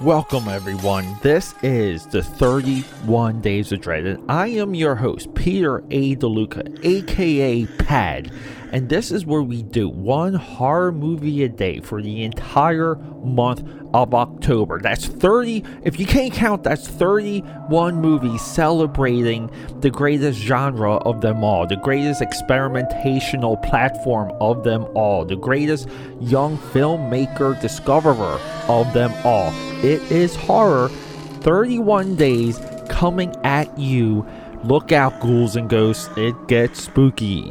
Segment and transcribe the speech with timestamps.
[0.00, 1.18] Welcome, everyone.
[1.20, 6.16] This is the 31 Days of Dread, and I am your host, Peter A.
[6.16, 8.32] DeLuca, aka Pad.
[8.72, 13.64] And this is where we do one horror movie a day for the entire month
[13.92, 14.80] of October.
[14.80, 21.42] That's 30, if you can't count, that's 31 movies celebrating the greatest genre of them
[21.42, 25.88] all, the greatest experimentational platform of them all, the greatest
[26.20, 29.52] young filmmaker discoverer of them all.
[29.84, 30.88] It is horror.
[31.40, 34.26] 31 days coming at you.
[34.62, 36.10] Look out, ghouls and ghosts.
[36.16, 37.50] It gets spooky.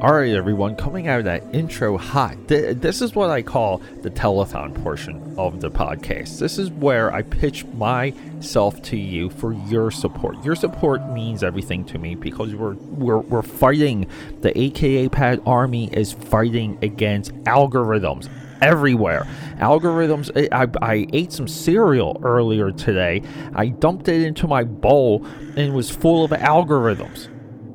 [0.00, 2.36] All right, everyone, coming out of that intro hot.
[2.46, 6.38] Th- this is what I call the telethon portion of the podcast.
[6.38, 10.44] This is where I pitch myself to you for your support.
[10.44, 14.06] Your support means everything to me because we're we're, we're fighting.
[14.40, 18.28] The AKA Pad Army is fighting against algorithms
[18.62, 19.26] everywhere.
[19.56, 20.30] Algorithms.
[20.36, 23.22] Eh, I, I ate some cereal earlier today.
[23.52, 27.26] I dumped it into my bowl and it was full of algorithms.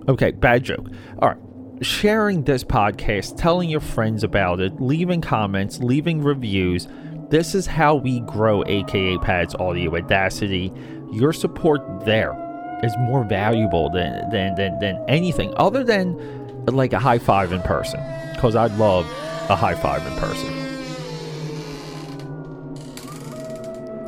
[0.08, 0.88] Okay, bad joke.
[1.20, 1.38] All right
[1.84, 6.88] sharing this podcast, telling your friends about it, leaving comments, leaving reviews.
[7.30, 10.72] This is how we grow AKA Pads Audio Audacity.
[11.12, 12.34] Your support there
[12.84, 17.62] is more valuable than than than, than anything other than like a high five in
[17.62, 18.00] person.
[18.34, 19.06] Because I'd love
[19.50, 20.64] a high five in person.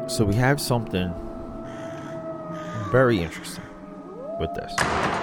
[0.10, 1.14] So we have something
[2.92, 3.66] very interesting
[4.40, 5.15] with this.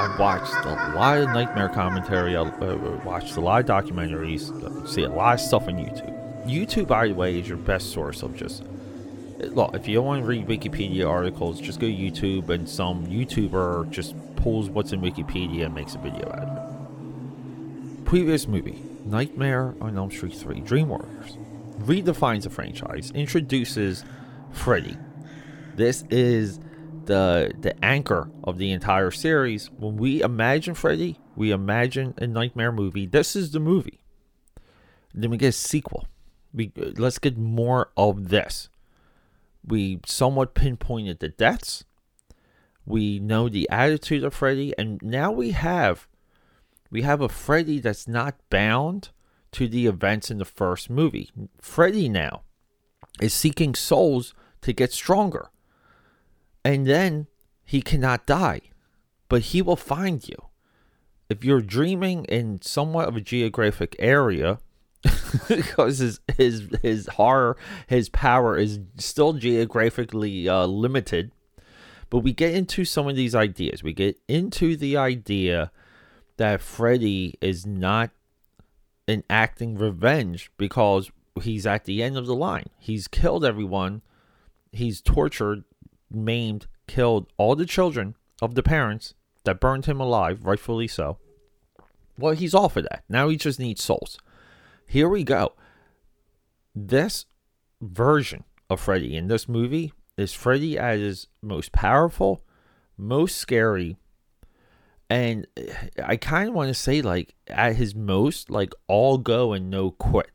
[0.00, 2.34] I've watched a lot of nightmare commentary.
[2.34, 4.88] I uh, watched a lot of documentaries.
[4.88, 6.46] See a lot of stuff on YouTube.
[6.46, 8.64] YouTube, by the way, is your best source of just.
[9.40, 13.06] Look, if you don't want to read Wikipedia articles, just go to YouTube and some
[13.08, 18.04] YouTuber just pulls what's in Wikipedia and makes a video out of it.
[18.06, 21.36] Previous movie Nightmare on Elm Street 3 Dream Warriors
[21.80, 24.04] redefines the franchise, introduces
[24.50, 24.96] Freddy.
[25.76, 26.58] This is
[27.10, 29.68] the the anchor of the entire series.
[29.76, 33.04] When we imagine Freddy, we imagine a nightmare movie.
[33.04, 33.98] This is the movie.
[35.12, 36.06] Then we get a sequel.
[36.54, 38.68] We let's get more of this.
[39.66, 41.84] We somewhat pinpointed the deaths.
[42.86, 46.06] We know the attitude of Freddy, and now we have
[46.92, 49.10] we have a Freddy that's not bound
[49.50, 51.30] to the events in the first movie.
[51.60, 52.42] Freddy now
[53.20, 54.32] is seeking souls
[54.62, 55.50] to get stronger
[56.64, 57.26] and then
[57.64, 58.60] he cannot die,
[59.28, 60.36] but he will find you.
[61.28, 64.58] If you're dreaming in somewhat of a geographic area,
[65.48, 67.56] because his his his horror,
[67.86, 71.32] his power is still geographically uh, limited.
[72.10, 73.84] But we get into some of these ideas.
[73.84, 75.70] We get into the idea
[76.36, 78.10] that Freddy is not
[79.06, 81.10] enacting revenge because
[81.40, 82.66] he's at the end of the line.
[82.78, 84.02] He's killed everyone.
[84.72, 85.64] He's tortured
[86.10, 91.18] maimed, killed all the children of the parents that burned him alive, rightfully so.
[92.18, 93.04] Well, he's all for that.
[93.08, 94.18] Now he just needs souls.
[94.86, 95.54] Here we go.
[96.74, 97.26] This
[97.80, 102.44] version of Freddy in this movie is Freddy at his most powerful,
[102.98, 103.96] most scary,
[105.10, 105.46] and
[106.02, 109.90] I kind of want to say like at his most like all go and no
[109.90, 110.30] quit.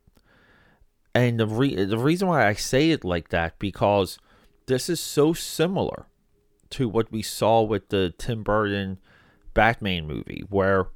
[1.13, 4.19] And the re- the reason why I say it like that because
[4.67, 6.07] this is so similar
[6.71, 8.99] to what we saw with the Tim Burton
[9.53, 10.87] Batman movie, where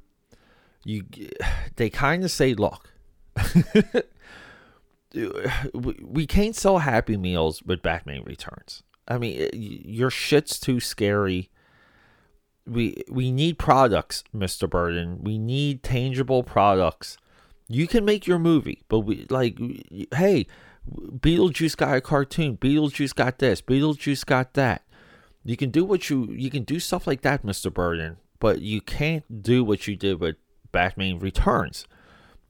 [0.84, 1.04] you
[1.76, 2.92] they kind of say, "Look,
[6.02, 8.82] we can't sell Happy Meals with Batman Returns.
[9.08, 11.50] I mean, your shit's too scary."
[12.66, 14.68] We we need products, Mr.
[14.68, 15.24] Burton.
[15.24, 17.16] We need tangible products.
[17.68, 19.58] You can make your movie, but we like
[20.14, 20.46] hey,
[20.88, 22.56] Beetlejuice got a cartoon.
[22.56, 23.60] Beetlejuice got this.
[23.60, 24.82] Beetlejuice got that.
[25.44, 27.72] You can do what you you can do stuff like that, Mr.
[27.72, 30.36] Burton, but you can't do what you did with
[30.72, 31.86] Batman Returns.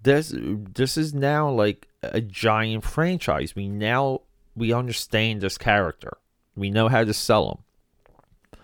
[0.03, 3.55] This this is now like a giant franchise.
[3.55, 4.23] We now
[4.57, 6.19] we understand this character.
[6.57, 8.59] We know how to sell him.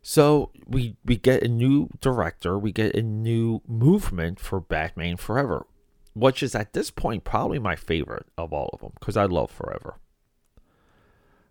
[0.00, 5.66] So we we get a new director, we get a new movement for Batman Forever
[6.14, 9.50] which is at this point probably my favorite of all of them because I love
[9.50, 9.96] Forever.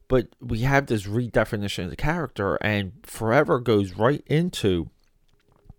[0.08, 4.90] But we have this redefinition of the character, and Forever goes right into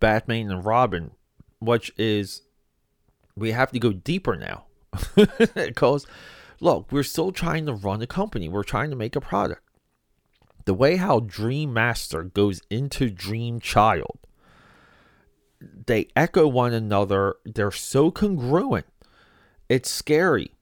[0.00, 1.10] Batman and Robin,
[1.58, 2.42] which is
[3.36, 4.64] we have to go deeper now
[5.54, 6.06] because
[6.60, 9.62] look, we're still trying to run a company, we're trying to make a product.
[10.64, 14.18] the way how Dream Master goes into Dream Child,
[15.86, 17.36] they echo one another.
[17.44, 18.86] They're so congruent.
[19.68, 20.52] It's scary.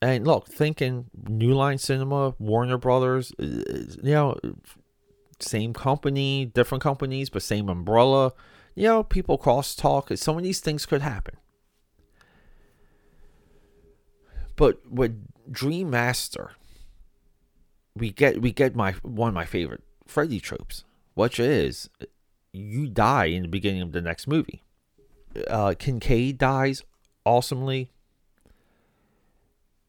[0.00, 3.44] And look, thinking New Line Cinema, Warner Brothers, uh,
[4.02, 4.36] you know,
[5.38, 8.32] same company, different companies, but same umbrella.
[8.74, 10.10] You know, people cross talk.
[10.16, 11.36] Some of these things could happen.
[14.56, 16.52] But with Dream Master,
[17.94, 20.84] we get we get my one of my favorite Freddy tropes,
[21.14, 21.88] which is
[22.52, 24.62] you die in the beginning of the next movie.
[25.48, 26.82] Uh, Kincaid dies
[27.24, 27.90] awesomely.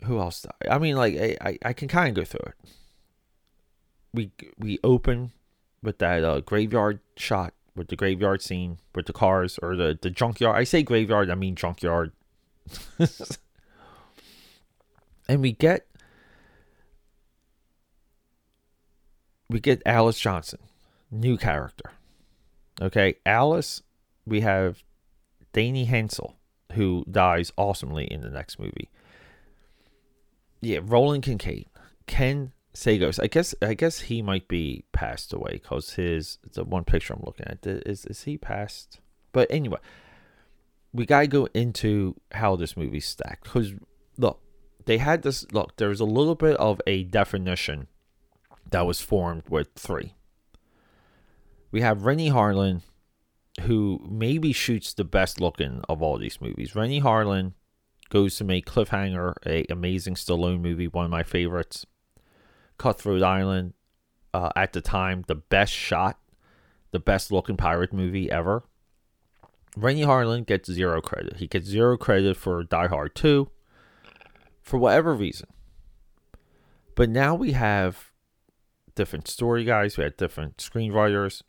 [0.05, 0.69] Who else died?
[0.69, 2.55] I mean, like I, I, can kind of go through it.
[4.13, 5.31] We we open
[5.81, 10.09] with that uh, graveyard shot with the graveyard scene with the cars or the the
[10.09, 10.55] junkyard.
[10.55, 12.11] I say graveyard, I mean junkyard.
[15.27, 15.87] and we get
[19.49, 20.59] we get Alice Johnson,
[21.11, 21.91] new character.
[22.81, 23.81] Okay, Alice,
[24.25, 24.83] we have
[25.53, 26.35] Danny Hensel,
[26.73, 28.89] who dies awesomely in the next movie.
[30.61, 31.67] Yeah, Roland Kincaid,
[32.07, 33.21] Ken Sagoes.
[33.21, 37.23] I guess I guess he might be passed away because his the one picture I'm
[37.23, 38.99] looking at is is he passed?
[39.31, 39.79] But anyway,
[40.93, 43.73] we gotta go into how this movie stacked because
[44.17, 44.41] look,
[44.85, 45.77] they had this look.
[45.77, 47.87] There's a little bit of a definition
[48.71, 50.15] that was formed with three.
[51.73, 52.81] We have Renny Harlin,
[53.61, 56.75] who maybe shoots the best looking of all these movies.
[56.75, 57.53] Renny Harlin
[58.09, 61.87] goes to make Cliffhanger, a amazing Stallone movie, one of my favorites.
[62.77, 63.73] Cutthroat Island,
[64.35, 66.19] uh, at the time, the best shot,
[66.91, 68.63] the best looking pirate movie ever.
[69.75, 71.37] Renny Harlin gets zero credit.
[71.37, 73.49] He gets zero credit for Die Hard 2
[74.61, 75.49] for whatever reason.
[76.93, 78.11] But now we have
[78.93, 81.41] different story guys, we had different screenwriters,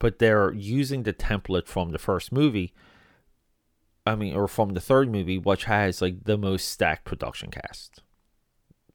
[0.00, 2.72] but they're using the template from the first movie.
[4.04, 8.02] I mean, or from the third movie, which has like the most stacked production cast.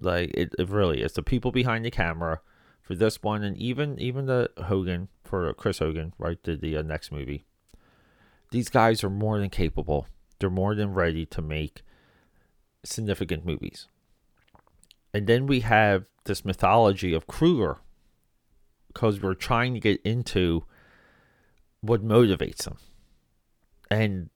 [0.01, 2.41] Like it, it really is the people behind the camera
[2.81, 6.41] for this one, and even even the Hogan for Chris Hogan, right?
[6.43, 7.45] The the uh, next movie.
[8.51, 10.07] These guys are more than capable.
[10.39, 11.83] They're more than ready to make
[12.83, 13.87] significant movies.
[15.13, 17.77] And then we have this mythology of Krueger
[18.87, 20.65] because we're trying to get into
[21.81, 22.77] what motivates them.
[23.89, 24.30] And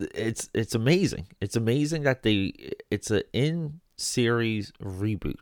[0.00, 1.28] it's it's amazing.
[1.40, 2.52] It's amazing that they
[2.90, 5.36] it's an in series reboot.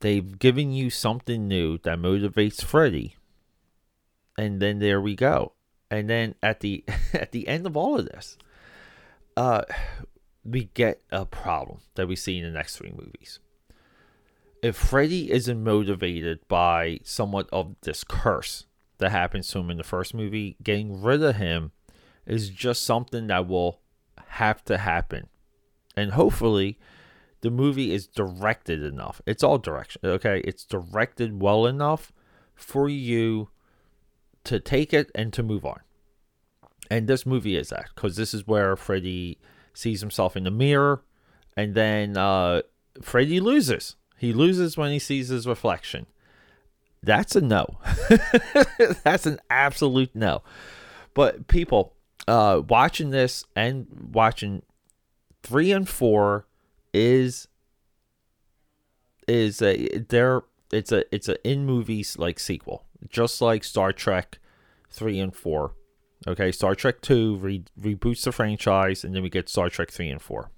[0.00, 3.16] They've given you something new that motivates Freddy.
[4.36, 5.52] And then there we go.
[5.90, 8.36] And then at the at the end of all of this,
[9.36, 9.62] uh
[10.44, 13.38] we get a problem that we see in the next three movies.
[14.62, 18.66] If Freddy isn't motivated by somewhat of this curse
[18.98, 21.72] that happens to him in the first movie, getting rid of him
[22.26, 23.80] is just something that will
[24.28, 25.28] have to happen.
[25.96, 26.78] And hopefully,
[27.40, 29.20] the movie is directed enough.
[29.26, 30.40] It's all direction, okay?
[30.44, 32.12] It's directed well enough
[32.54, 33.50] for you
[34.44, 35.80] to take it and to move on.
[36.90, 39.38] And this movie is that because this is where Freddy
[39.72, 41.02] sees himself in the mirror,
[41.56, 42.62] and then uh,
[43.02, 43.96] Freddy loses.
[44.16, 46.06] He loses when he sees his reflection.
[47.04, 47.78] That's a no.
[49.04, 50.42] That's an absolute no.
[51.14, 51.94] But people,
[52.26, 54.62] uh, watching this and watching
[55.42, 56.46] three and four
[56.92, 57.48] is
[59.26, 60.42] is a there
[60.72, 64.38] it's a it's a in movies like sequel just like star trek
[64.90, 65.72] 3 and 4
[66.26, 70.08] Okay, Star Trek 2 re- reboots the franchise, and then we get Star Trek 3
[70.08, 70.50] and 4.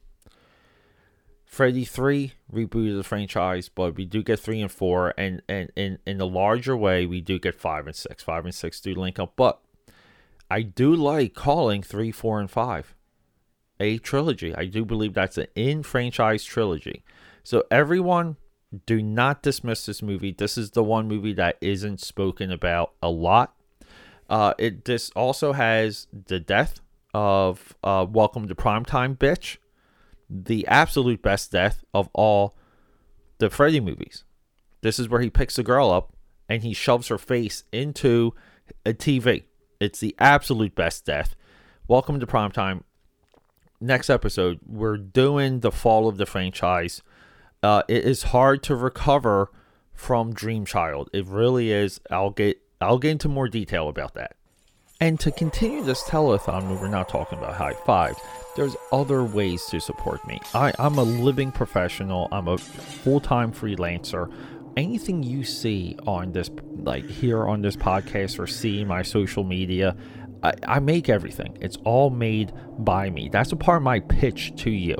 [1.46, 5.98] Freddy 3 rebooted the franchise, but we do get 3 and 4, and, and, and
[6.06, 8.22] in the larger way, we do get 5 and 6.
[8.22, 9.60] 5 and 6 do link up, but
[10.50, 12.94] I do like calling 3, 4, and 5
[13.78, 14.54] a trilogy.
[14.54, 17.04] I do believe that's an in franchise trilogy.
[17.42, 18.36] So, everyone,
[18.86, 20.32] do not dismiss this movie.
[20.32, 23.56] This is the one movie that isn't spoken about a lot
[24.28, 26.80] uh, it this also has the death
[27.14, 29.58] of uh, Welcome to Primetime, bitch,
[30.28, 32.56] the absolute best death of all
[33.38, 34.24] the Freddy movies.
[34.82, 36.12] This is where he picks a girl up
[36.48, 38.34] and he shoves her face into
[38.84, 39.44] a TV.
[39.80, 41.34] It's the absolute best death.
[41.88, 42.82] Welcome to Primetime.
[43.80, 47.02] Next episode, we're doing the fall of the franchise.
[47.62, 49.50] Uh, it is hard to recover
[49.92, 51.10] from Dream Child.
[51.12, 52.00] It really is.
[52.10, 54.36] I'll get I'll get into more detail about that.
[55.00, 58.16] And to continue this telethon we're not talking about high five,
[58.56, 60.40] there's other ways to support me.
[60.54, 64.32] I, I'm a living professional, I'm a full time freelancer.
[64.76, 69.96] anything you see on this, like here on this podcast or see my social media,
[70.42, 71.56] I, I make everything.
[71.60, 73.28] It's all made by me.
[73.30, 74.96] That's a part of my pitch to you.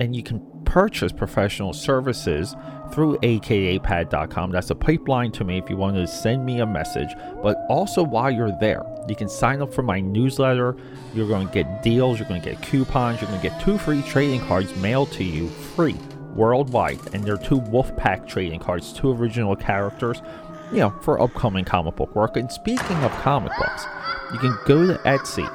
[0.00, 0.40] And you can
[0.70, 2.54] purchase professional services
[2.92, 4.52] through akapad.com.
[4.52, 7.08] That's a pipeline to me if you want to send me a message.
[7.42, 10.76] But also, while you're there, you can sign up for my newsletter.
[11.12, 13.78] You're going to get deals, you're going to get coupons, you're going to get two
[13.78, 15.96] free trading cards mailed to you free
[16.36, 17.00] worldwide.
[17.14, 20.22] And they're two Wolfpack trading cards, two original characters,
[20.70, 22.36] you know, for upcoming comic book work.
[22.36, 23.86] And speaking of comic books,
[24.32, 25.50] you can go to Etsy,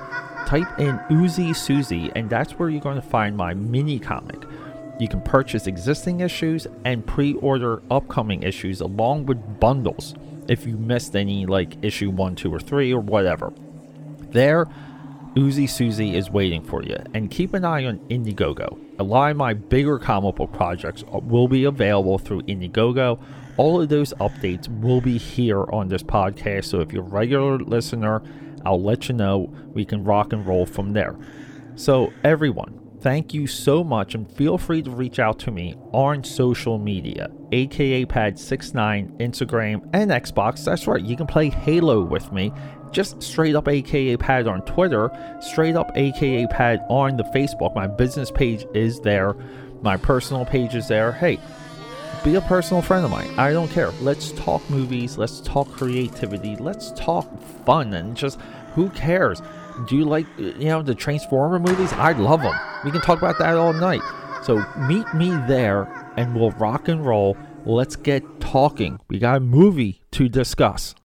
[0.46, 4.44] type in Uzi Susie, and that's where you're going to find my mini comic.
[5.00, 10.16] You can purchase existing issues and pre order upcoming issues along with bundles
[10.48, 13.52] if you missed any, like issue 1, 2, or 3, or whatever.
[14.30, 14.68] There,
[15.36, 16.96] Uzi Susie is waiting for you.
[17.14, 18.80] And keep an eye on Indiegogo.
[19.00, 23.20] A lot of my bigger comic book projects will be available through Indiegogo.
[23.58, 26.66] All of those updates will be here on this podcast.
[26.66, 28.22] So if you're a regular listener,
[28.66, 29.54] I'll let you know.
[29.74, 31.16] We can rock and roll from there.
[31.76, 36.24] So, everyone, Thank you so much, and feel free to reach out to me on
[36.24, 40.66] social media, aka Pad69, Instagram, and Xbox.
[40.66, 42.52] That's right, you can play Halo with me.
[42.90, 47.76] Just straight up aka Pad on Twitter, straight up aka Pad on the Facebook.
[47.76, 49.36] My business page is there,
[49.84, 51.12] my personal page is there.
[51.12, 51.38] Hey,
[52.24, 53.30] be a personal friend of mine.
[53.38, 53.92] I don't care.
[54.02, 57.30] Let's talk movies, let's talk creativity, let's talk
[57.68, 58.40] fun, and just
[58.74, 59.44] who cares?
[59.88, 61.92] Do you like, you know, the Transformer movies?
[61.94, 62.56] I love them.
[62.84, 64.02] We can talk about that all night.
[64.44, 65.84] So meet me there
[66.18, 67.38] and we'll rock and roll.
[67.66, 69.00] Let's get talking.
[69.10, 70.96] We got a movie to discuss.